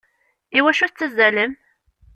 Iwacu 0.57 0.87
tettazzalem? 0.87 1.51